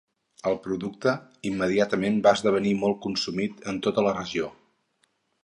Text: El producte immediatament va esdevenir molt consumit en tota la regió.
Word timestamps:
El 0.51 0.55
producte 0.61 1.13
immediatament 1.49 2.17
va 2.29 2.33
esdevenir 2.39 2.73
molt 2.85 2.99
consumit 3.05 3.61
en 3.75 3.79
tota 3.89 4.07
la 4.09 4.17
regió. 4.19 4.51